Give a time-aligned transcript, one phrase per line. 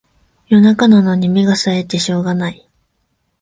[0.47, 2.67] 夜中なのに目がさえてしょうがない